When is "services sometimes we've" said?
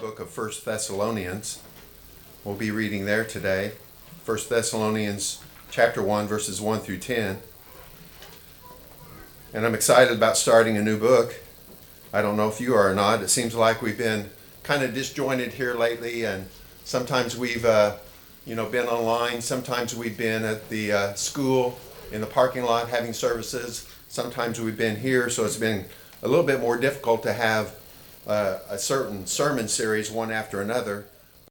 23.12-24.78